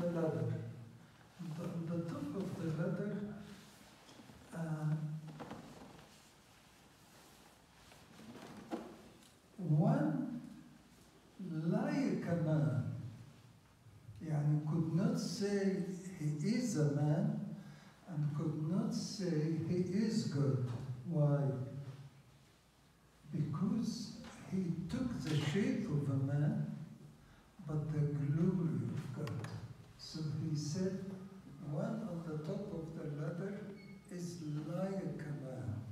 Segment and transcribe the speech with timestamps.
[0.00, 0.54] the ladder.
[1.56, 3.12] The, the top of the ladder,
[4.54, 4.94] uh,
[9.56, 10.40] one
[11.50, 12.84] like a man,
[14.22, 15.84] يعني could not say
[16.18, 17.56] he is a man
[18.08, 19.76] and could not say he
[20.06, 20.66] is good.
[21.08, 21.40] Why?
[23.30, 24.12] Because
[24.50, 26.76] he took the shape of a man,
[27.66, 28.49] but the glory of God.
[30.11, 31.05] so he said,
[31.71, 33.61] one on the top of the ladder
[34.11, 35.85] is like a man.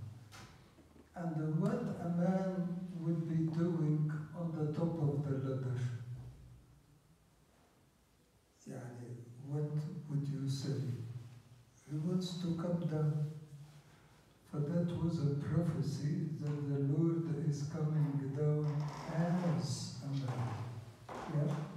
[1.15, 5.79] And what a man would be doing on the top of the ladder?
[8.67, 9.71] Yani, what
[10.09, 10.81] would you say?
[11.89, 13.31] He wants to come down.
[14.51, 18.67] For that was a prophecy that the Lord is coming down
[19.15, 20.49] as a man.
[21.33, 21.68] Yeah?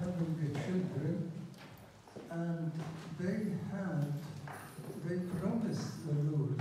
[0.00, 1.32] Having the children
[2.30, 2.72] and
[3.18, 4.12] they had
[5.06, 6.58] they promised the Lord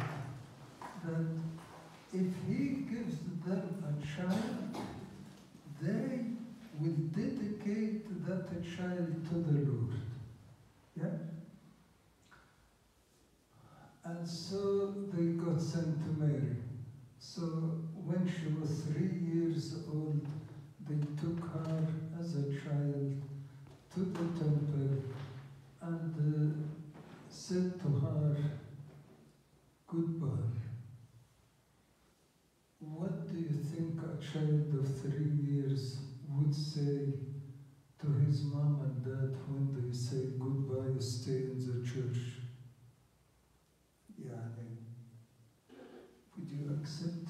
[1.06, 1.26] that
[2.14, 4.78] if He gives them a child,
[5.82, 6.26] they
[6.80, 9.94] will dedicate that child to the Lord.
[10.96, 11.06] Yeah?
[14.06, 16.56] And so they got sent to Mary.
[17.20, 17.42] So
[18.06, 20.26] when she was three years old,
[20.86, 21.84] they took her
[22.20, 23.08] as a child
[23.92, 24.92] to the temple
[25.82, 26.54] and uh,
[27.30, 28.36] said to her,
[29.88, 30.52] Goodbye.
[32.78, 37.16] What do you think a child of three years would say
[38.00, 42.40] to his mom and dad when they say goodbye, stay in the church?
[44.16, 44.80] Yeah, I mean,
[46.36, 47.23] would you accept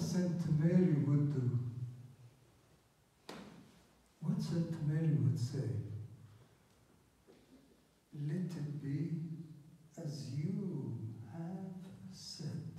[0.00, 1.58] Saint Mary would do,
[4.20, 5.68] what Saint Mary would say,
[8.26, 9.20] let it be
[10.02, 10.98] as you
[11.32, 11.70] have
[12.12, 12.72] said.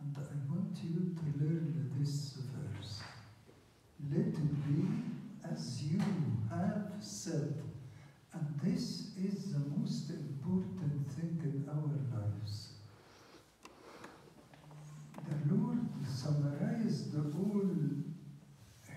[0.00, 3.02] And I want you to learn this verse.
[4.10, 4.88] Let it be
[5.50, 6.00] as you
[6.50, 7.62] have said.
[8.32, 12.70] And this is the most important thing in our lives.
[15.28, 17.62] The Lord summarized all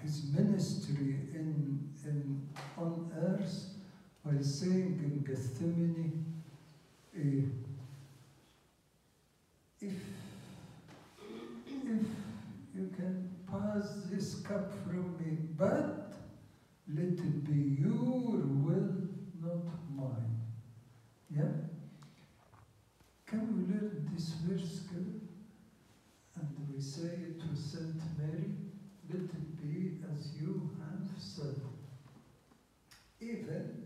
[0.02, 3.66] his ministry in, in, on earth
[4.24, 6.26] by saying in Gethsemane,
[7.16, 7.44] eh,
[9.82, 9.94] if,
[11.66, 12.06] if
[12.76, 16.14] you can pass this cup from me, but
[16.88, 18.94] let it be your will,
[19.42, 19.66] not
[19.96, 20.42] mine.
[21.30, 21.44] Yeah?
[23.26, 24.78] Can we learn this verse?
[26.40, 28.54] And we say it to Saint Mary,
[29.10, 30.77] let it be as you.
[33.28, 33.84] Even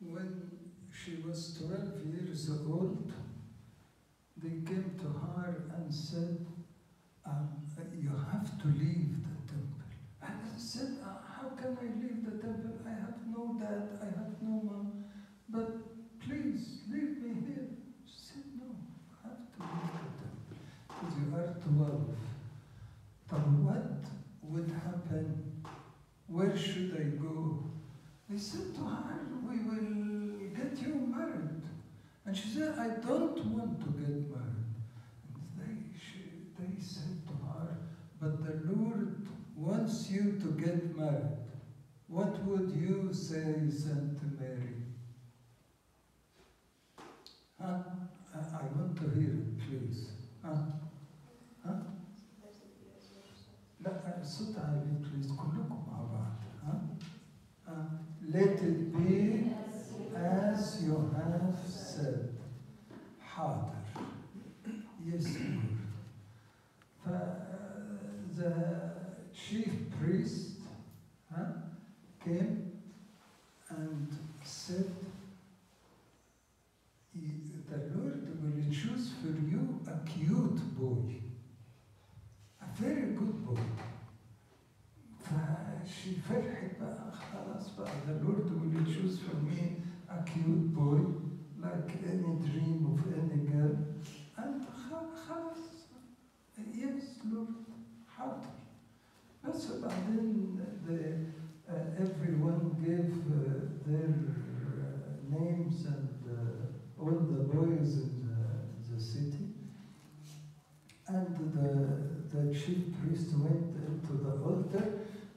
[0.00, 0.50] when
[0.92, 3.10] she was 12 years old,
[4.36, 6.46] they came to her and said,
[7.24, 7.48] um,
[7.98, 9.88] You have to leave the temple.
[10.20, 12.72] And I said, uh, How can I leave the temple?
[12.84, 15.04] I have no dad, I have no mom,
[15.48, 17.68] but please leave me here.
[18.04, 18.76] She said, No,
[19.24, 20.52] I have to leave the temple
[20.88, 22.08] because you are 12.
[23.30, 24.04] But what
[24.42, 25.62] would happen?
[26.26, 27.70] Where should I go?
[28.29, 31.61] They said to her, We will get you married.
[32.25, 34.71] And she said, I don't want to get married.
[35.33, 36.21] And they, she,
[36.57, 37.77] they said to her,
[38.21, 41.37] But the Lord wants you to get married.
[42.07, 44.75] What would you say, Saint Mary?
[47.59, 47.79] Huh?
[48.33, 50.09] I, I want to hear it, please.
[50.43, 50.55] Huh?
[51.65, 51.73] Huh?
[53.83, 55.64] لا صوت عالي بليز كلكم
[58.28, 59.44] let it be
[60.16, 61.25] as you have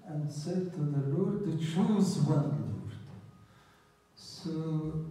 [0.07, 2.93] and said to the Lord, to choose one, Lord.
[4.15, 5.05] So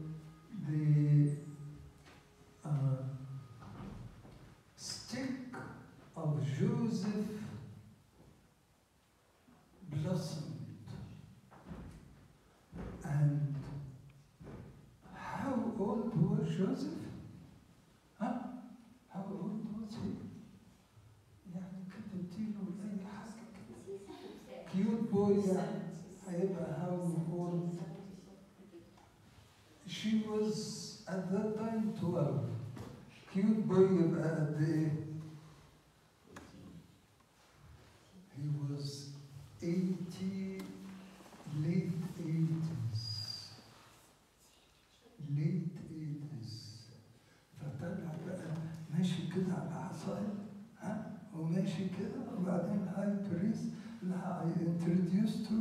[32.00, 32.40] 12.
[33.32, 34.92] Cute boy يبقى قد إيه؟
[38.36, 39.10] He was
[39.60, 40.62] 80,
[41.62, 43.02] late 80s.
[45.36, 46.52] Late 80s.
[47.58, 48.54] فطلع بقى
[48.94, 50.34] ماشي كده على عصاية
[50.80, 53.58] ها وماشي كده وبعدين هاي بريس
[54.02, 55.56] I introduced to,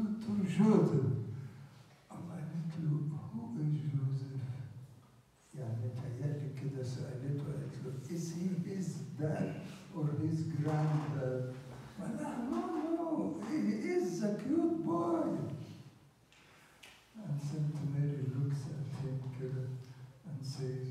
[8.18, 8.88] is he his
[9.20, 9.62] dad
[9.96, 11.54] or his granddad?
[12.00, 12.62] But no, no,
[12.98, 13.58] no, he
[13.96, 15.22] is a cute boy.
[17.22, 19.78] And Saint Mary looks at him
[20.26, 20.88] and says,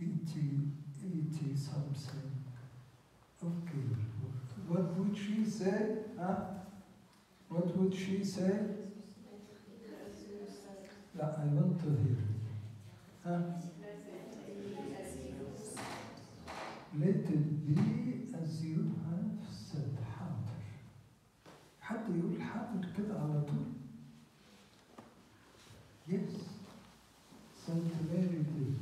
[0.00, 0.14] 80,
[1.02, 2.30] 80 something.
[3.42, 3.88] Okay,
[4.68, 5.96] what would she say?
[6.20, 6.36] Huh?
[7.48, 8.60] What would she say?
[11.20, 12.18] I want to hear.
[13.24, 13.77] Huh?
[17.00, 20.62] Let it be as you have said حاضر.
[21.80, 23.66] حد يقول حاضر كده على طول؟
[26.08, 26.32] Yes.
[27.66, 28.74] Saint Mary did.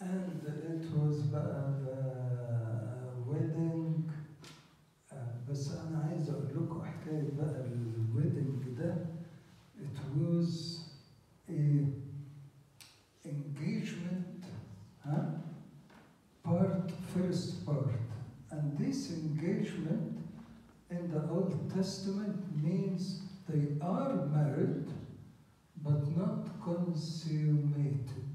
[0.00, 0.43] And
[21.73, 24.87] Testament means they are married
[25.83, 28.25] but not consummated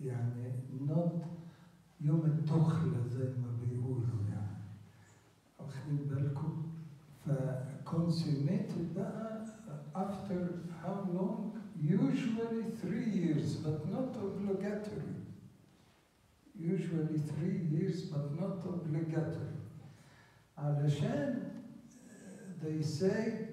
[0.00, 1.28] يعني not
[2.00, 4.64] يوم الدخلة زي ما بيقولوا يعني
[5.58, 6.56] واخدين بالكم
[7.24, 7.28] ف
[7.90, 9.40] consummated بقى
[9.96, 10.52] after
[10.82, 15.14] how long usually three years but not obligatory
[16.54, 19.60] usually three years but not obligatory
[20.58, 21.57] علشان uh,
[22.61, 23.47] they say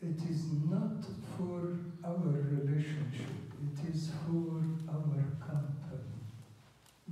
[0.00, 1.04] it is not
[1.36, 6.18] for our relationship it is for our company.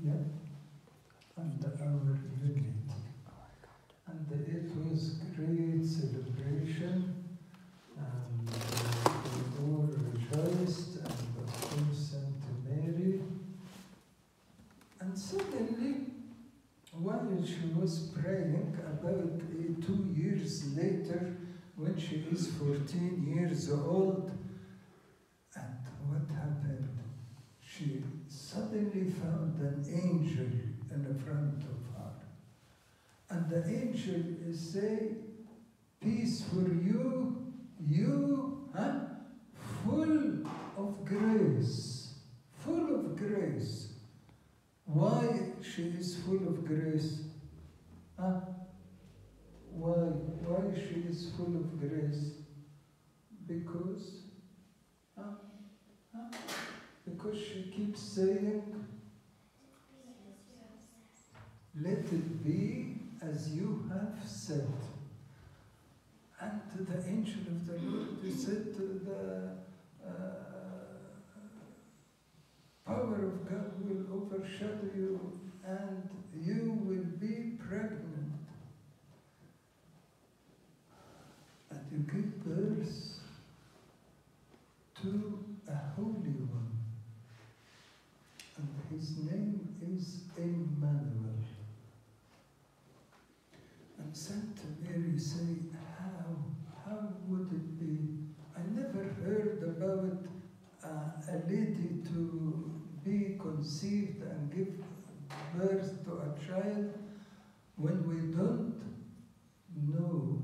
[0.03, 0.13] Yeah?
[1.37, 2.73] And our unity.
[4.07, 7.15] And it was great celebration
[7.97, 8.51] and
[9.25, 13.21] we all rejoiced and of course Saint Mary.
[15.01, 16.07] And suddenly
[16.93, 21.37] while she was praying about uh, two years later
[21.81, 24.31] when she is 14 years old.
[25.57, 26.99] And what happened?
[27.59, 30.47] She suddenly found an angel
[30.93, 32.13] in front of her.
[33.31, 35.17] And the angel is saying
[36.01, 37.37] peace for you
[37.87, 39.01] you huh?
[39.85, 40.45] full
[40.77, 42.01] of grace
[42.65, 43.95] full of grace.
[44.85, 45.23] Why
[45.63, 47.23] she is full of grace
[48.19, 48.41] huh?
[49.73, 49.95] why
[50.47, 52.32] why she is full of grace
[53.47, 54.25] because
[55.16, 55.23] huh?
[56.14, 56.28] Huh?
[57.06, 58.62] because she keeps saying
[61.80, 64.66] let it be as you have said
[66.40, 69.50] and the angel of the Lord said to the
[70.06, 70.40] uh,
[72.87, 78.32] power of God will overshadow you and you will be pregnant.
[81.70, 83.20] And you give birth
[85.02, 86.73] to a holy one.
[88.56, 91.38] And his name is Emmanuel.
[93.99, 95.59] And Saint Mary say,
[95.99, 96.35] how,
[96.85, 97.95] how would it be?
[98.57, 100.19] I never heard about
[100.83, 104.73] uh, a lady to be conceived and give
[105.55, 106.95] birth to a child
[107.77, 108.81] when we don't
[109.77, 110.43] know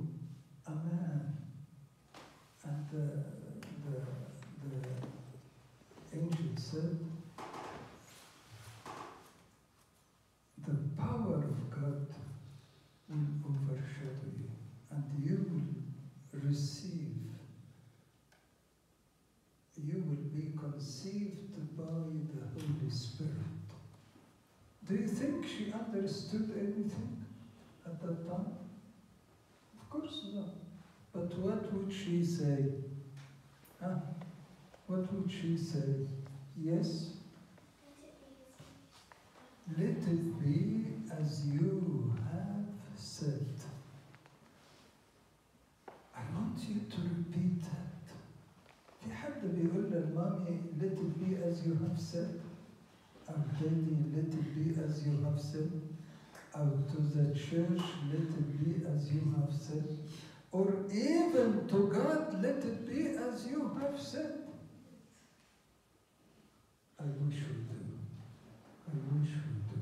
[0.67, 1.37] a man,
[2.65, 3.07] and the,
[3.85, 3.97] the,
[4.63, 6.99] the angel said,
[10.67, 12.07] the power of God
[13.09, 14.51] will overshadow you,
[14.91, 15.73] and you will
[16.47, 17.17] receive,
[19.77, 23.33] you will be conceived by the Holy Spirit.
[24.87, 27.25] Do you think she understood anything
[27.85, 28.55] at that time?
[29.81, 30.55] Of course not.
[31.13, 32.67] But what would she say?
[33.81, 33.97] Huh?
[34.87, 36.07] What would she say?
[36.57, 37.11] Yes?
[39.77, 40.87] Let it be
[41.21, 42.65] as you have
[42.97, 43.47] said.
[46.15, 46.23] I
[46.76, 48.16] want you to repeat that.
[49.02, 52.30] في حد بيقول للمامي let it be as you have said?
[53.28, 55.72] Or daddy let it be as you have said?
[56.54, 57.82] Or to the church
[58.12, 59.88] let it be as you have said?
[60.52, 64.34] Or even to God let it be as you have said?
[67.00, 67.84] I wish we do.
[68.92, 69.80] I wish we do.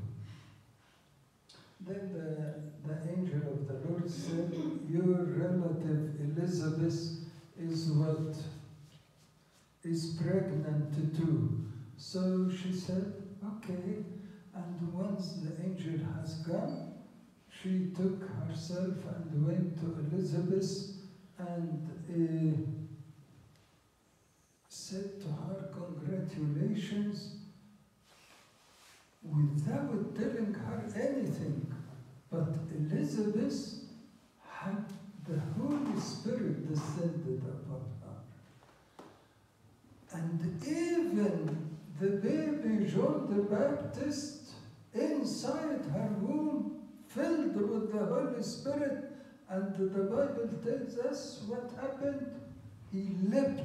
[1.80, 2.54] Then the,
[2.85, 4.53] the angel of the Lord said,
[4.89, 7.25] Your relative Elizabeth
[7.57, 8.37] is what?
[9.83, 11.65] Is pregnant too.
[11.97, 13.07] So she said,
[13.43, 14.05] Okay.
[14.55, 16.95] And once the angel has gone,
[17.51, 21.01] she took herself and went to Elizabeth
[21.39, 22.57] and uh,
[24.69, 27.31] said to her, Congratulations,
[29.23, 31.74] without telling her anything.
[32.34, 33.82] But Elizabeth
[34.48, 34.86] had
[35.28, 38.18] the Holy Spirit descended upon her.
[40.14, 44.52] And even the baby John the Baptist
[44.94, 49.06] inside her womb, filled with the Holy Spirit,
[49.50, 52.32] and the Bible tells us what happened.
[52.92, 53.62] He leapt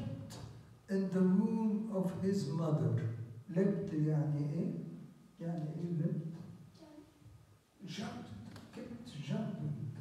[0.90, 2.92] in the womb of his mother.
[3.54, 4.74] leapt يعني ايه؟
[5.40, 6.34] يعني ايه leapt?
[7.86, 8.27] Jumped, kept
[9.29, 9.95] jumping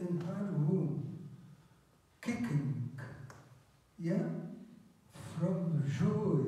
[0.00, 1.28] in her womb,
[2.22, 2.96] kicking,
[3.98, 4.30] yeah,
[5.36, 6.40] from joy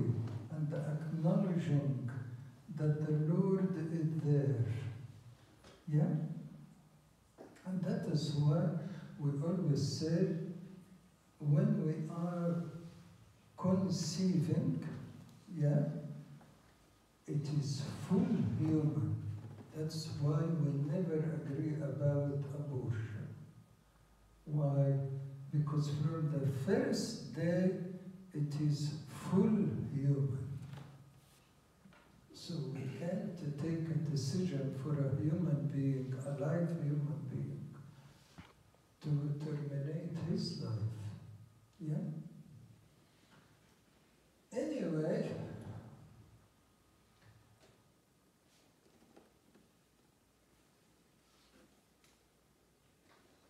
[0.56, 2.08] and acknowledging
[2.76, 4.64] that the Lord is there.
[5.86, 6.12] Yeah?
[7.66, 8.70] And that is why
[9.18, 10.28] we always say
[11.38, 12.54] when we are
[13.58, 14.82] conceiving,
[15.54, 15.82] yeah,
[17.26, 18.26] it is full
[18.58, 19.23] human.
[19.76, 23.26] That's why we never agree about abortion.
[24.44, 24.94] Why?
[25.50, 27.80] Because from the first day,
[28.32, 29.56] it is full
[29.90, 30.44] human.
[32.34, 37.64] So we can't take a decision for a human being, a live human being,
[39.02, 40.98] to terminate his life.
[41.80, 42.02] Yeah?
[44.52, 45.28] Anyway,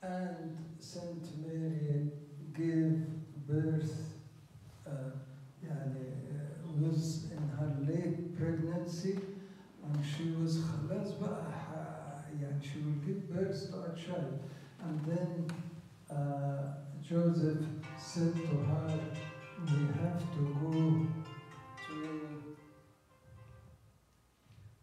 [0.03, 2.09] and Saint Mary
[2.53, 2.95] gave
[3.47, 4.13] birth
[4.87, 4.91] uh,
[5.63, 9.15] يعني uh, was in her late pregnancy
[9.83, 14.39] and she was خلاص بقى ح- يعني she will give birth to a child
[14.79, 15.47] and then
[16.09, 16.63] uh,
[17.01, 17.65] Joseph
[17.97, 18.89] said to her
[19.73, 20.71] we have to go
[21.87, 21.95] to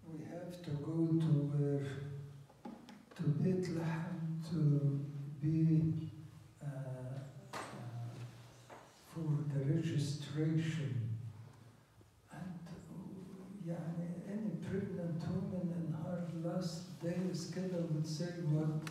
[0.08, 1.86] we have to go to where
[3.16, 4.14] to Bethlehem
[4.50, 4.58] to
[5.42, 6.10] be
[6.62, 6.66] uh,
[7.54, 7.58] uh,
[9.12, 10.92] for the registration.
[12.32, 18.90] And uh, يعني any pregnant woman in her last days كده would say what?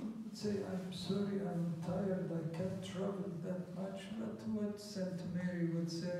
[0.00, 4.00] Would say, I'm sorry, I'm tired, I can't travel that much.
[4.18, 6.18] But what Saint Mary would say,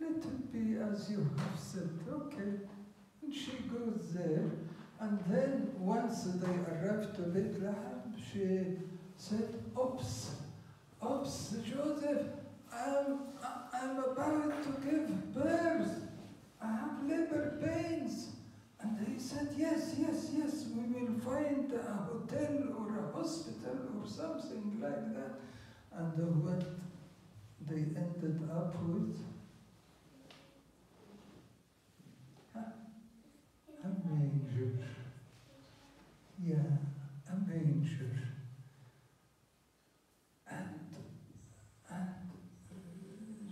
[0.00, 1.90] let it be as you have said.
[2.12, 2.52] Okay.
[3.22, 4.50] And she goes there.
[5.00, 7.97] And then once they arrived to Bethlehem,
[8.31, 8.77] she
[9.17, 10.31] said, Oops,
[11.03, 12.27] oops, Joseph,
[12.73, 13.19] I'm,
[13.73, 16.03] I'm about to give birth.
[16.61, 18.29] I have labor pains.
[18.81, 24.07] And they said, Yes, yes, yes, we will find a hotel or a hospital or
[24.07, 25.39] something like that.
[25.91, 26.63] And what
[27.67, 29.17] they ended up with?
[33.81, 34.77] A manger.
[36.43, 36.55] Yeah,
[37.31, 38.17] a manger.
[40.49, 40.95] And,
[41.89, 42.07] and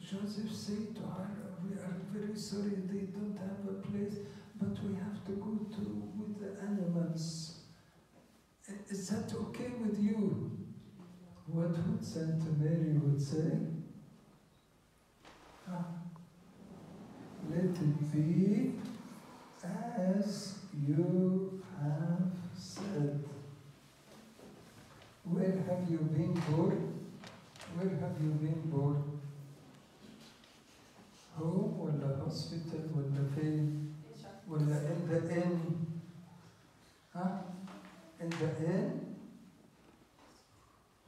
[0.02, 4.20] Joseph said to her, we are very sorry they don't have a place,
[4.60, 7.58] but we have to go to with the animals
[8.90, 10.52] is that okay with you?
[11.46, 13.60] What would Saint Mary would say?
[15.70, 15.86] Ah,
[17.50, 18.72] let it be
[19.64, 23.27] as you have said
[25.47, 26.99] Where have you been born?
[27.77, 29.21] Where have you been born?
[31.39, 33.95] Home ولا hospital ولا فين؟
[34.51, 35.87] ولا in the inn?
[37.15, 37.39] Huh?
[38.21, 39.17] In the inn?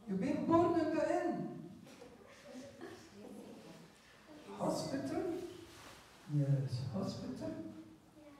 [0.09, 1.49] You've been born in the inn.
[4.59, 5.23] Hospital?
[6.35, 7.55] Yes, hospital.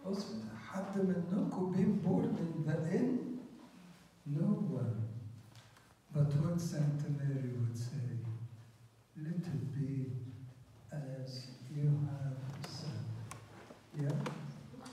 [0.05, 0.51] Hospital.
[0.75, 0.99] حد
[1.33, 1.48] منكم
[6.30, 6.62] But what
[7.18, 8.06] Mary would say,
[9.18, 10.12] let it be
[10.92, 13.02] as you have said.
[14.00, 14.12] Yeah?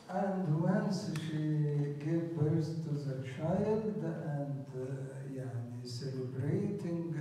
[0.08, 4.86] And once she gave birth to the child and uh,
[5.30, 5.42] yeah,
[5.84, 7.20] celebrating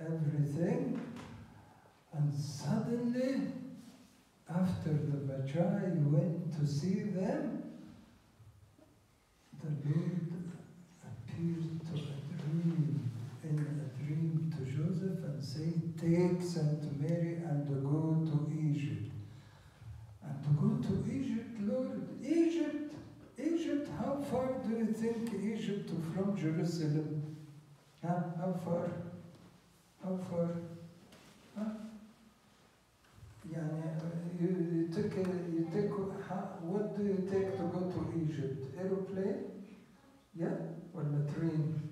[0.00, 1.00] everything,
[2.12, 3.52] and suddenly,
[4.50, 7.62] after the Magi went to see them,
[9.62, 10.27] the Lord
[15.47, 19.11] say, take Saint Mary and go to Egypt.
[20.23, 22.93] And to go to Egypt, Lord, Egypt,
[23.37, 27.37] Egypt, how far do you think Egypt from Jerusalem?
[28.05, 28.19] Huh?
[28.37, 28.89] How far?
[30.03, 30.49] How far?
[31.57, 31.71] Huh?
[33.51, 33.83] يعني
[34.39, 37.99] you, you take a, you take a, how, what do you take to go to
[38.15, 38.77] Egypt?
[38.79, 39.43] Aeroplane?
[40.35, 40.55] Yeah?
[40.93, 41.86] Or a train?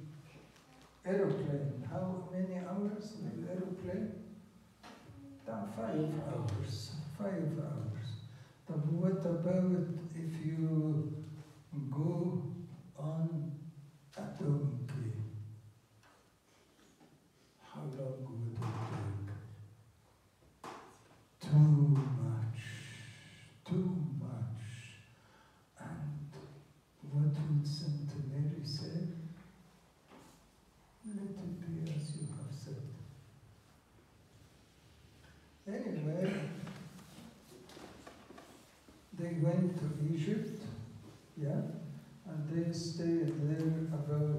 [1.07, 1.87] Aeroplane.
[1.89, 4.09] How many hours with aeroplane?
[5.75, 6.91] Five hours.
[7.17, 8.17] Five hours.
[8.67, 9.81] But what about
[10.15, 11.07] if you
[11.91, 12.37] go
[12.97, 13.45] on
[14.17, 15.13] a donkey?
[17.73, 19.35] How long would it take?
[21.41, 22.59] Too much.
[23.65, 24.99] Too much.
[25.79, 26.19] And
[27.11, 29.05] what would Saint Mary say?
[31.05, 32.85] Let it be as you have said.
[35.69, 36.33] Anyway,
[39.19, 40.63] they went to Egypt,
[41.37, 41.61] yeah,
[42.25, 44.36] and they stayed there about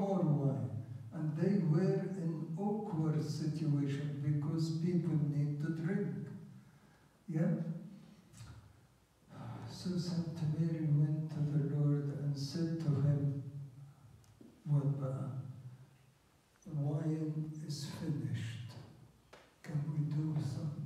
[0.00, 0.70] more wine.
[1.12, 6.08] And they were in awkward situation because people need to drink.
[7.28, 7.50] Yeah?
[9.70, 13.42] So Saint Mary went to the Lord and said to him,
[14.66, 15.00] What
[16.66, 18.70] wine is finished.
[19.62, 20.80] Can we do something,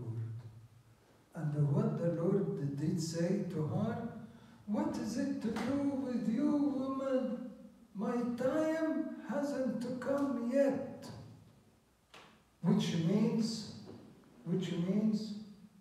[0.00, 0.22] Lord?
[1.34, 4.08] And what the Lord did say to her,
[4.66, 7.43] What is it to do with you, woman?
[7.94, 11.06] My time hasn't come yet.
[12.60, 13.74] Which means,
[14.44, 15.34] which means,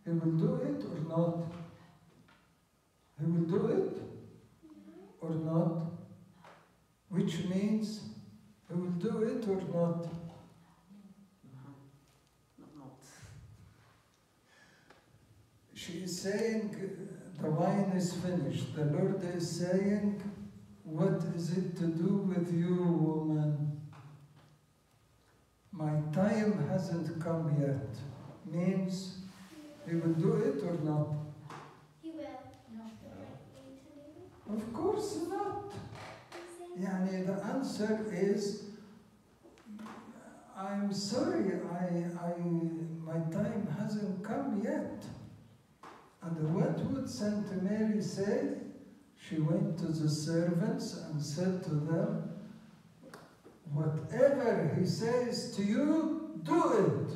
[0.04, 1.38] he will do it or not?
[3.20, 4.02] He will do it
[5.22, 5.86] or not?
[7.10, 8.02] Which means,
[8.68, 10.08] he will do it or not?
[15.74, 16.76] She is saying
[17.42, 18.76] the wine is finished.
[18.76, 20.22] The Lord is saying,
[20.94, 23.82] What is it to do with you, woman?
[25.72, 27.90] My time hasn't come yet.
[28.46, 29.24] Means
[29.88, 31.08] he will do it or not?
[32.00, 32.28] He will.
[32.76, 32.84] No.
[34.54, 35.74] Of course not.
[36.80, 38.66] Yani the answer is
[40.56, 42.38] I'm sorry, I, I,
[43.04, 45.04] my time hasn't come yet.
[46.22, 48.63] And what would Saint Mary say?
[49.30, 52.30] She went to the servants and said to them,
[53.72, 57.16] Whatever he says to you, do it.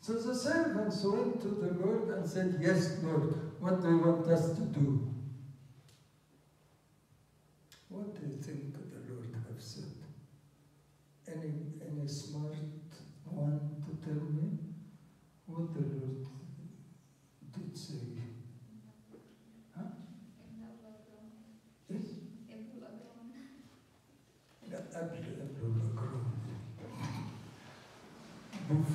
[0.00, 4.26] So the servants went to the Lord and said, Yes, Lord, what do you want
[4.28, 5.08] us to do?
[7.88, 9.92] What do you think the Lord have said?
[11.28, 11.52] Any,
[11.86, 12.56] any smart
[13.24, 14.58] one to tell me
[15.46, 16.01] what the Lord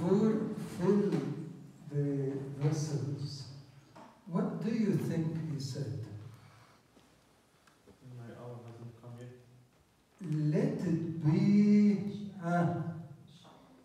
[0.08, 1.12] Fill
[1.92, 3.44] the vessels,
[4.28, 6.06] what do you think he said?
[8.18, 9.34] My hour hasn't come yet.
[10.32, 12.68] Let it be uh,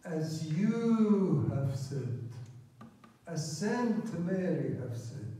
[0.04, 2.30] as you have said,
[3.26, 5.34] as Saint Mary have said.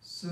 [0.00, 0.28] So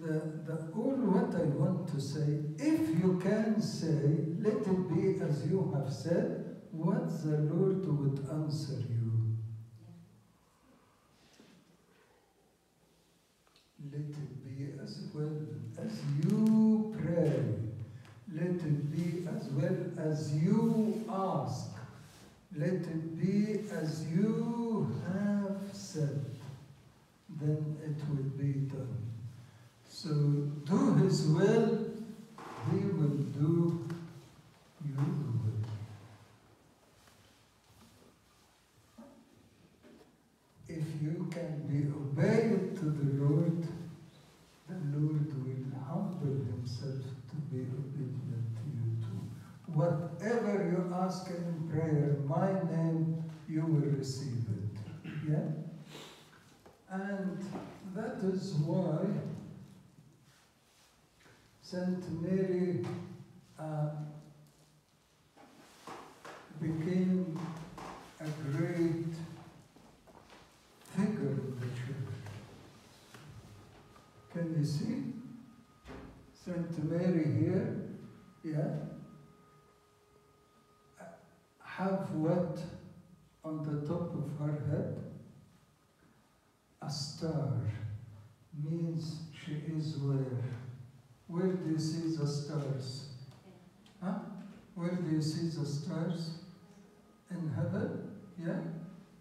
[0.00, 5.22] the, the all what I want to say, if you can say, let it be
[5.22, 9.08] as you have said, what the Lord would answer you.
[13.90, 15.30] Let it be as well
[15.82, 17.58] as you pray.
[18.34, 21.70] Let it be as well as you ask.
[22.56, 26.24] Let it be as you have said.
[27.40, 29.08] Then it will be done.
[29.88, 31.86] So do His will,
[32.70, 33.88] He will do
[34.84, 35.64] your will.
[40.68, 40.84] If
[41.68, 43.62] be obedient to the Lord,
[44.68, 49.20] the Lord will humble Himself to be obedient to you too.
[49.74, 55.10] Whatever you ask in prayer, my name, you will receive it.
[55.28, 55.44] Yeah?
[56.90, 57.44] And
[57.94, 59.06] that is why
[61.60, 62.82] Saint Mary
[63.58, 63.90] uh,
[66.60, 67.38] became
[68.20, 69.04] a great
[70.96, 72.08] figure in the church.
[74.32, 75.02] Can you see?
[76.44, 77.96] Saint Mary here,
[78.44, 78.70] yeah?
[81.62, 82.58] Have what
[83.44, 85.04] on the top of her head?
[86.82, 87.52] A star
[88.64, 90.42] means she is where?
[91.26, 93.08] Where do you see the stars?
[94.02, 94.18] Huh?
[94.74, 96.30] Where do you see the stars?
[97.30, 98.10] In heaven?
[98.38, 98.60] Yeah?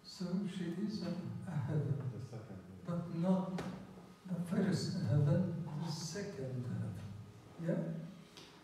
[0.04, 2.02] So she is a, a heaven,
[2.86, 3.62] but not
[4.30, 6.94] the first heaven, the second heaven.
[7.66, 7.76] Yeah?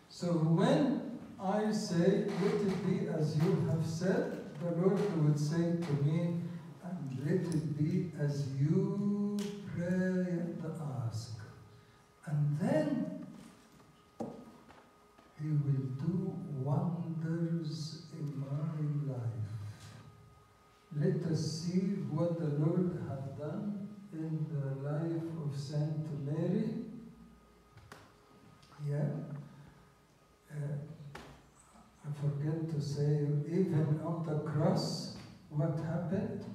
[0.10, 5.58] So when I say, let it be as you have said, the Lord would say
[5.58, 6.42] to me,
[6.84, 9.38] and let it be as you
[9.76, 10.64] pray and
[11.06, 11.34] ask.
[12.26, 13.26] And then
[15.42, 19.44] He will do wonders in my life.
[20.96, 23.83] Let us see what the Lord has done
[24.14, 26.70] in the life of Saint Mary.
[28.88, 29.10] Yeah.
[30.52, 30.76] Uh,
[32.06, 35.18] I forget to say, even on the cross,
[35.50, 36.46] what happened?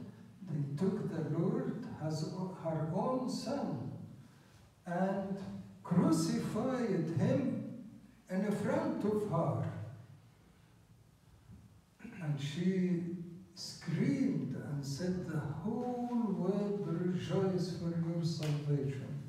[0.50, 3.92] They took the Lord as her own son
[4.86, 5.36] and
[5.82, 7.84] crucified him
[8.30, 9.64] in front of her.
[12.22, 13.00] And she
[13.54, 14.27] screamed
[14.78, 19.24] and said, The whole world rejoice for your salvation.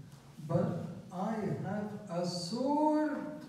[0.47, 1.33] But I
[1.63, 3.41] have a sword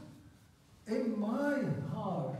[0.87, 1.59] in my
[1.93, 2.39] heart.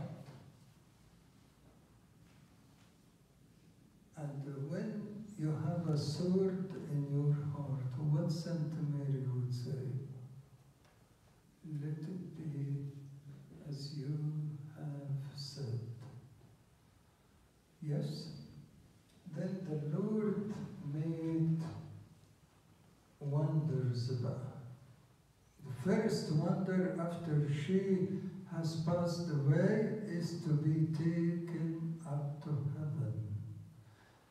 [4.17, 9.85] And when you have a sword in your heart, what Saint Mary would say?
[11.79, 12.87] Let it be
[13.69, 14.17] as you
[14.75, 15.81] have said.
[17.79, 18.31] Yes?
[19.35, 20.53] Then the Lord
[20.93, 21.61] made
[23.19, 24.33] wonders about the
[25.83, 28.09] first wonder after she
[28.51, 33.13] has passed away is to be taken up to heaven.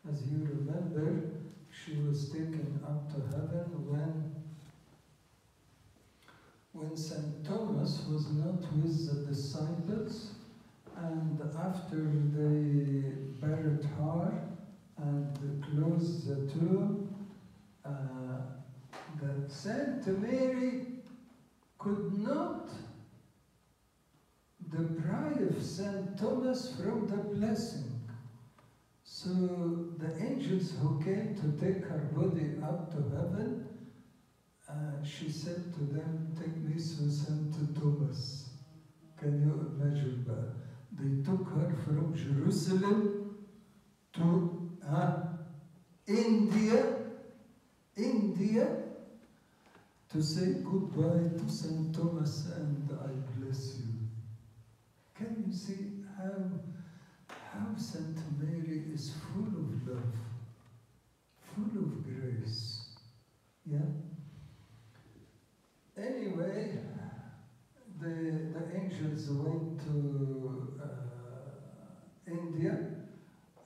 [0.09, 1.23] As you remember,
[1.71, 4.31] she was taken up to heaven when
[6.73, 7.45] when St.
[7.45, 10.31] Thomas was not with the disciples,
[10.95, 14.37] and after they buried her
[14.97, 15.27] and
[15.62, 17.03] closed the tomb,
[17.85, 18.38] uh,
[19.21, 20.87] that said to Mary,
[21.79, 22.69] could not
[24.71, 26.19] deprive St.
[26.19, 28.01] Thomas from the blessing.
[29.03, 29.29] So
[29.99, 33.67] the angels who came to take her body up to heaven,
[34.69, 37.75] uh, she said to them, take me to St.
[37.75, 38.51] Thomas.
[39.17, 40.61] Can you imagine that?
[40.93, 43.37] They took her from Jerusalem
[44.15, 45.13] to uh,
[46.07, 46.97] India,
[47.97, 48.77] India,
[50.11, 51.94] to say goodbye to St.
[51.94, 53.94] Thomas and I bless you.
[55.14, 56.59] Can you see how,
[57.53, 58.18] how St.
[58.37, 60.18] Mary is full of love,
[61.38, 62.83] full of grace?
[63.64, 63.87] Yeah?
[65.96, 66.66] Anyway,
[68.01, 70.87] the, the angels went to uh,
[72.27, 72.81] India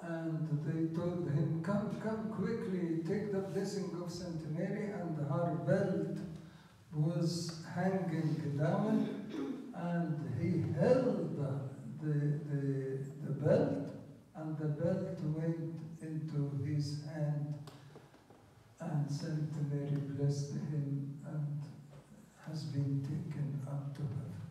[0.02, 4.44] and they told him, come, come quickly, take the blessing of St.
[4.52, 6.23] Mary and her belt
[6.96, 9.08] was hanging down
[9.74, 11.36] and he held
[12.00, 13.90] the, the, the belt
[14.36, 17.54] and the belt went into his hand
[18.80, 21.62] and Saint Mary blessed him and
[22.46, 24.43] has been taken up to heaven.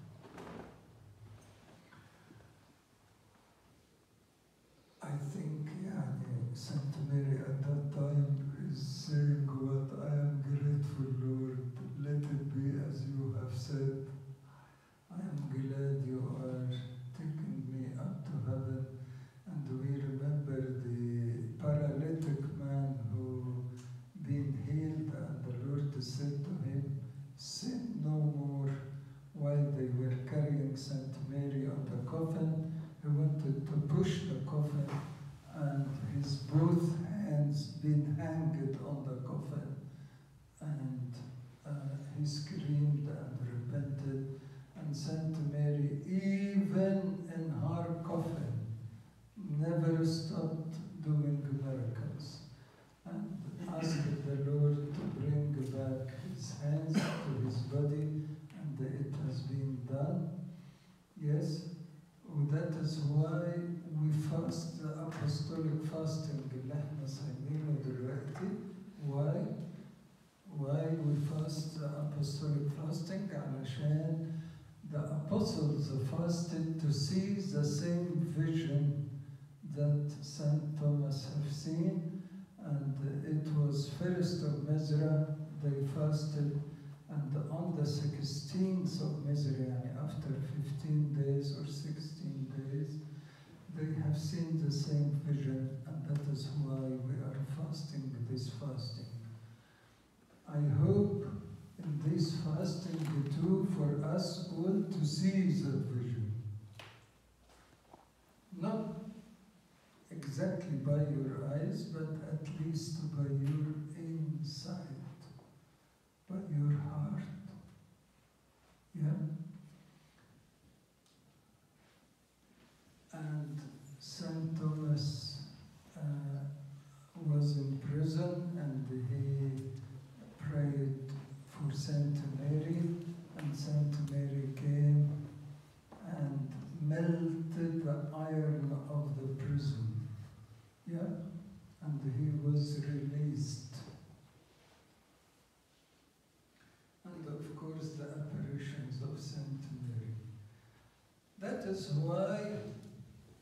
[151.63, 152.39] that is why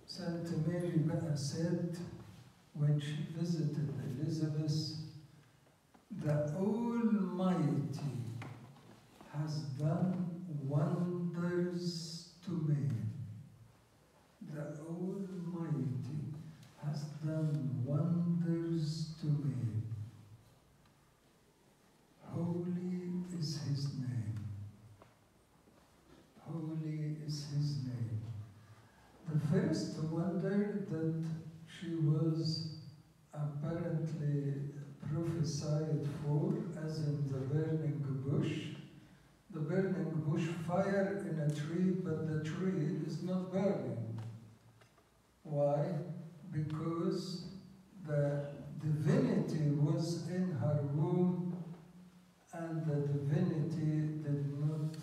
[0.05, 1.01] Saint Mary
[1.35, 1.97] said
[2.73, 4.97] when she visited Elizabeth,
[6.11, 8.21] the Almighty
[9.33, 12.85] has done wonders to me.
[14.51, 16.21] The Almighty
[16.83, 17.70] has done
[42.41, 44.19] the tree is not burning.
[45.43, 45.85] Why?
[46.51, 47.45] Because
[48.07, 48.47] the
[48.79, 51.55] divinity was in her womb
[52.53, 54.95] and the divinity did not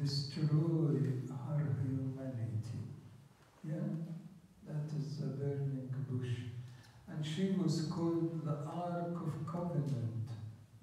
[0.00, 0.96] destroy
[1.28, 2.84] her humanity.
[3.62, 3.74] Yeah?
[4.66, 6.28] That is the burning bush.
[7.08, 10.28] And she was called the Ark of Covenant.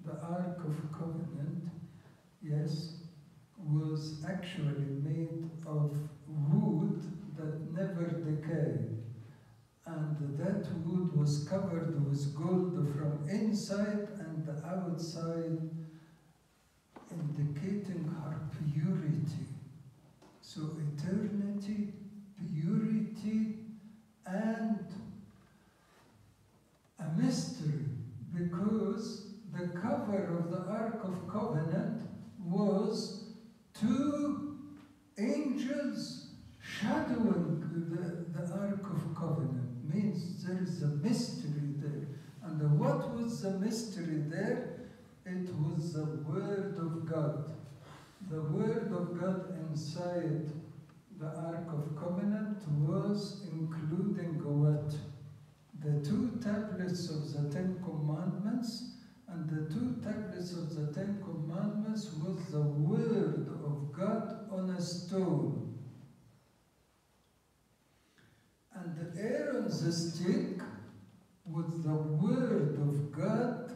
[0.04, 1.68] The Ark of Covenant,
[2.42, 2.97] yes,
[10.58, 15.70] that wood was covered with gold from inside and outside,
[17.10, 19.46] indicating her purity.
[20.40, 20.62] So
[20.96, 21.92] eternity,
[22.36, 23.56] purity,
[24.26, 24.86] and
[26.98, 27.84] a mystery
[28.34, 32.02] because the cover of the Ark of Covenant
[32.44, 33.34] was
[33.74, 34.56] two
[35.18, 36.28] angels
[36.60, 42.08] shadowing the, the Ark of Covenant, means is a mystery there.
[42.42, 44.80] And what was the mystery there?
[45.26, 47.52] It was the Word of God.
[48.30, 50.50] The Word of God inside
[51.20, 54.94] the Ark of Covenant was including what?
[55.84, 58.92] The two tablets of the Ten Commandments,
[59.28, 64.80] and the two tablets of the Ten Commandments was the Word of God on a
[64.80, 65.67] stone.
[68.80, 69.80] And Aaron's
[70.14, 70.60] stick
[71.46, 73.72] was the Word of God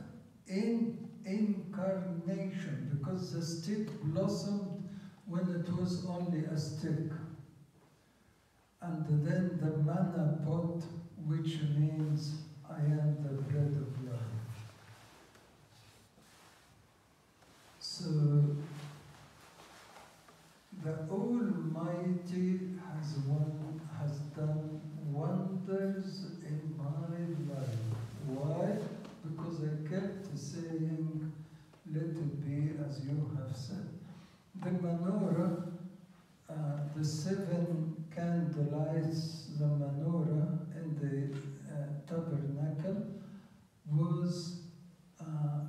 [0.46, 4.88] in incarnation, because the stick blossomed
[5.26, 7.10] when it was only a stick.
[8.80, 10.82] And then the manna pot,
[11.26, 12.34] which means
[12.68, 14.54] I am the bread of life.
[17.80, 18.08] So
[20.82, 24.80] the Almighty has one has done
[25.12, 26.84] wonders in my
[27.54, 27.68] life.
[28.26, 28.78] Why?
[29.22, 31.32] Because I kept saying,
[31.92, 33.88] let it be as you have said.
[34.62, 35.72] The menorah,
[36.48, 36.54] uh,
[36.94, 41.36] the seven candlelights, the menorah in the
[41.68, 43.08] uh, tabernacle
[43.90, 44.60] was
[45.20, 45.66] uh,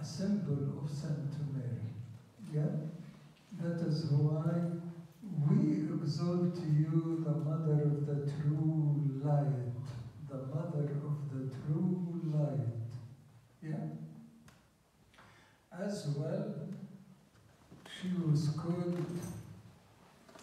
[0.00, 1.86] a symbol of Saint Mary.
[2.52, 2.66] Yeah?
[3.60, 4.72] That is why
[5.46, 9.70] we exalt you, the mother of the true light,
[10.28, 12.90] the mother of the true light.
[13.62, 13.86] Yeah?
[15.70, 16.71] As well,
[18.02, 19.06] she was called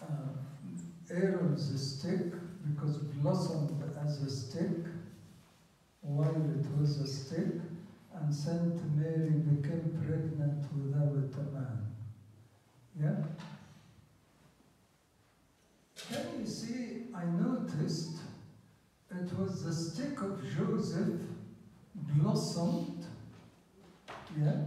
[0.01, 2.31] uh, Aaron's stick
[2.63, 4.85] because blossomed as a stick
[6.01, 7.59] while it was a stick,
[8.15, 11.95] and Saint Mary became pregnant without a man.
[12.97, 13.15] Yeah?
[15.97, 17.03] Can you see?
[17.13, 18.19] I noticed
[19.11, 21.19] it was the stick of Joseph
[21.93, 23.05] blossomed,
[24.39, 24.61] yeah,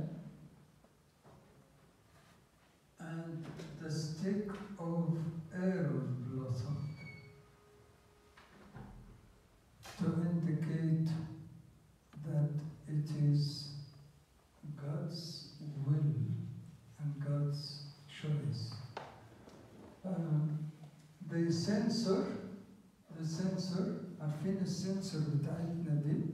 [25.13, 26.25] السنسور بتاعتنا دي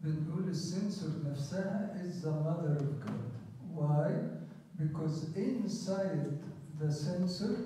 [0.00, 3.30] بنقول السنسور نفسها is the mother of God.
[3.74, 4.10] Why?
[4.78, 6.38] Because inside
[6.78, 7.56] the censer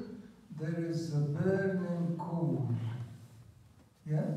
[0.58, 2.70] there is a burning coal.
[4.06, 4.30] Yeah?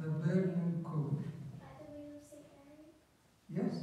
[0.00, 1.18] The burning coal.
[3.48, 3.76] Yes?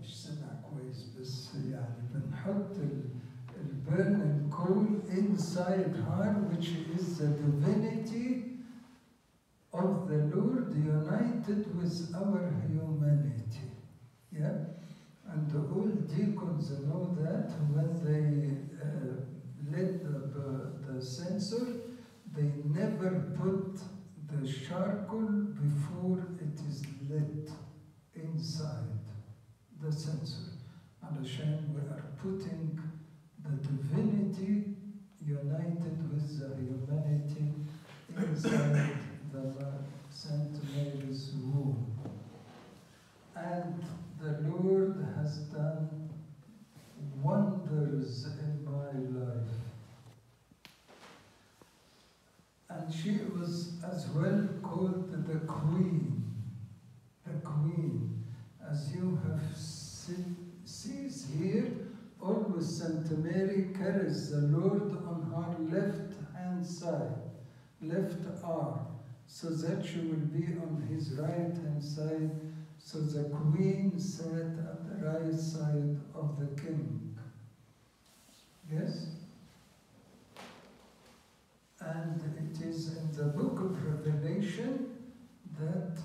[0.00, 2.76] مش سامع كويس بس يعني بنحط
[3.60, 8.44] البرنامج whole inside her, which is the divinity
[9.72, 13.68] of the Lord united with our humanity.
[14.30, 14.58] Yeah?
[15.32, 19.24] And all deacons know that when they uh,
[19.70, 21.66] lit the, the censer,
[22.36, 23.80] they never put
[24.30, 25.30] the charcoal
[25.64, 27.50] before it is lit
[28.14, 28.98] inside
[29.82, 30.52] the censer.
[31.02, 32.78] And Hashem, we are putting
[33.44, 34.76] the divinity
[35.24, 37.54] united with the humanity
[38.16, 38.90] inside
[39.32, 39.54] the
[40.10, 41.92] Saint Mary's womb.
[43.34, 43.82] And
[44.20, 46.10] the Lord has done
[47.20, 49.48] wonders in my life.
[52.68, 56.24] And she was as well called the Queen.
[57.26, 58.24] The Queen.
[58.70, 61.81] As you have seen, sees here,
[62.22, 67.30] always Santa Mary carries the Lord on her left hand side,
[67.80, 68.86] left arm,
[69.26, 72.30] so that she will be on his right hand side.
[72.78, 77.16] So the queen sat at the right side of the king.
[78.72, 79.06] Yes?
[81.80, 84.96] And it is in the book of Revelation
[85.58, 85.98] that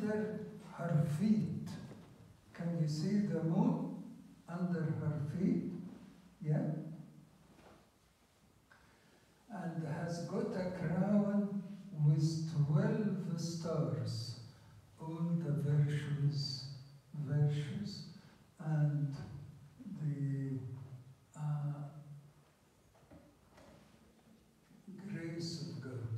[0.00, 0.40] under
[0.76, 1.68] her feet.
[2.54, 4.02] Can you see the moon
[4.48, 5.72] under her feet?
[6.40, 6.62] Yeah?
[9.52, 14.36] And has got a crown with 12 stars.
[15.00, 16.64] all the virtues,
[17.26, 18.02] virtues,
[18.58, 19.14] and
[20.02, 20.58] the
[21.34, 21.80] uh,
[25.10, 26.10] grace of God.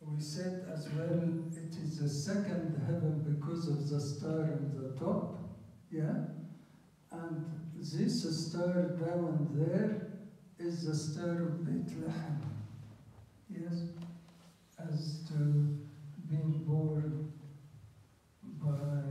[0.00, 1.22] We said as well
[1.52, 5.38] it is the second heaven because of the star in the top,
[5.90, 6.24] yeah?
[7.12, 7.46] And
[7.78, 10.08] this star down there
[10.58, 12.40] is the star of Bethlehem,
[13.48, 13.88] yes?
[14.78, 15.34] As to
[16.28, 17.32] being born
[18.60, 19.04] by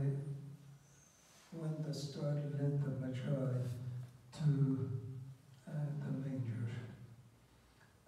[1.50, 3.52] when the star led the Magi
[4.32, 4.90] to
[5.66, 6.68] uh, the manger.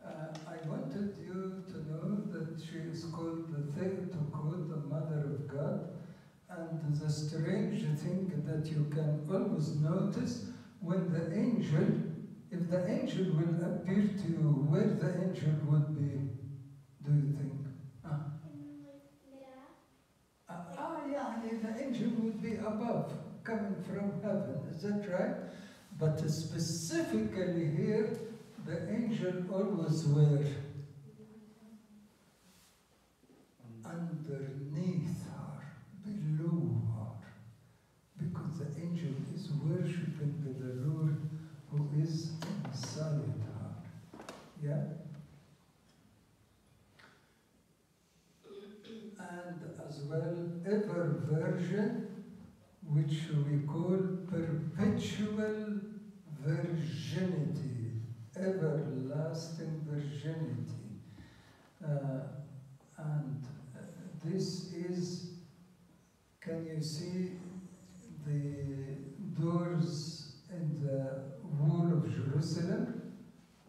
[0.05, 5.49] Uh, I wanted you to know that she is called the Theotokos, the Mother of
[5.49, 5.91] God,
[6.51, 8.87] and the strange thing that you
[9.59, 10.43] notice
[10.81, 11.89] when the angel,
[12.51, 16.21] if the angel will appear to you, where the angel would be,
[17.03, 17.59] do you think?
[18.05, 18.19] Ah,
[20.49, 23.03] ah, ah, yeah, the angel would be above,
[23.45, 25.33] coming from heaven, is that right?
[25.99, 28.07] But specifically here,
[28.65, 30.45] the angel always were
[33.85, 35.63] underneath her,
[36.03, 37.13] below her,
[38.17, 39.49] because the angel is
[40.27, 41.17] worshipping the Lord
[41.71, 42.33] who is
[42.65, 43.75] inside her.
[44.63, 44.83] Yeah?
[49.19, 52.09] And as well, ever virgin,
[52.89, 53.15] which
[53.49, 53.99] we call
[54.29, 55.81] perpetual
[56.45, 57.91] virginity,
[58.37, 61.01] everlasting virginity.
[61.85, 62.21] Uh,
[62.99, 63.81] and uh,
[64.25, 65.31] this is,
[66.41, 67.33] can you see
[68.27, 68.77] the
[69.41, 71.23] doors in the
[71.59, 73.03] wall of Jerusalem?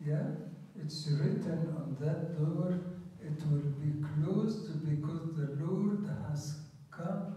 [0.05, 0.24] Yeah?
[0.88, 2.80] It's written on that door,
[3.20, 7.36] it will be closed because the Lord has come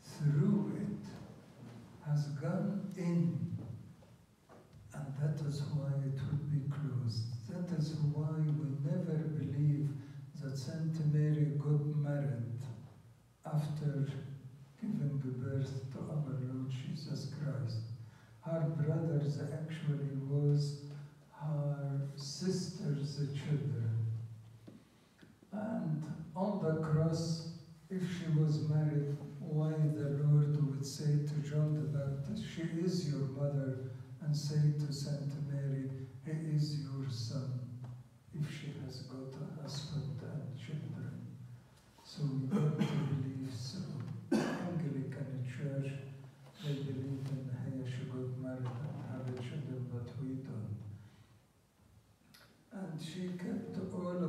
[0.00, 1.04] through it,
[2.08, 3.58] has gone in.
[4.94, 7.34] And that is why it will be closed.
[7.48, 9.88] That is why we never believe
[10.40, 12.62] that Saint Mary got married
[13.44, 14.08] after
[14.80, 17.78] giving birth to our Lord Jesus Christ.
[18.42, 20.84] Her brothers actually was
[21.32, 22.03] her
[22.34, 23.90] sister's the children.
[25.52, 26.02] And
[26.34, 27.52] on the cross,
[27.88, 33.08] if she was married, why the Lord would say to John the Baptist, She is
[33.08, 35.90] your mother, and say to Saint Mary,
[36.24, 37.60] He is your son,
[38.34, 41.14] if she has got a husband and children.
[42.02, 43.78] So we got to believe so.
[44.32, 45.92] Anglican Church,
[46.66, 50.74] they believe in hey, she got married and had children, but we don't.
[52.94, 54.22] And she kept all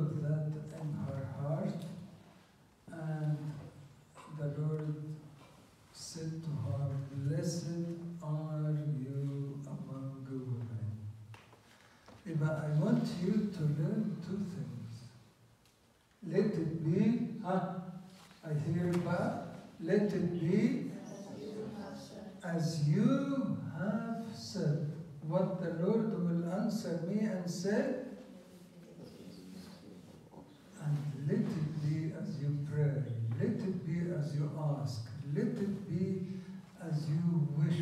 [37.58, 37.80] wish,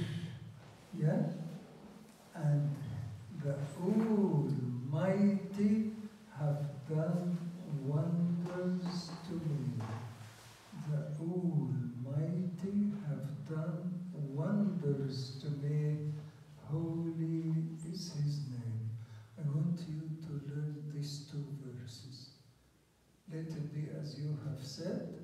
[0.99, 1.22] yeah?
[2.35, 2.77] And
[3.43, 5.72] the Almighty
[6.39, 7.39] have done
[7.83, 9.81] wonders to me.
[10.89, 16.12] The Almighty have done wonders to me.
[16.70, 18.91] Holy is His name.
[19.39, 22.31] I want you to learn these two verses.
[23.33, 25.20] Let it be as you have said,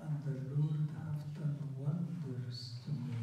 [0.00, 3.19] and the Lord have done wonders to me.